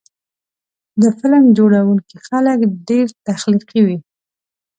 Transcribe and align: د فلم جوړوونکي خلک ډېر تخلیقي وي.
د 1.01 1.03
فلم 1.19 1.43
جوړوونکي 1.57 2.15
خلک 2.27 2.59
ډېر 2.87 3.07
تخلیقي 3.27 3.81
وي. 3.87 3.97